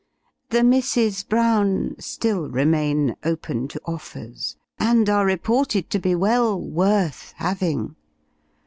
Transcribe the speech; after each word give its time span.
The 0.49 0.63
Misses 0.63 1.21
Brown 1.23 1.95
still 1.99 2.49
remain 2.49 3.15
open 3.23 3.67
to 3.67 3.79
offers, 3.85 4.57
and 4.79 5.07
are 5.07 5.27
reported 5.27 5.91
to 5.91 5.99
be 5.99 6.15
well 6.15 6.59
worth 6.59 7.35
having. 7.37 7.95